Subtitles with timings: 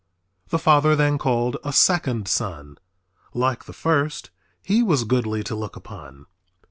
[0.49, 2.79] The father then called a second son.
[3.35, 4.31] Like the first
[4.63, 6.25] he was goodly to look upon.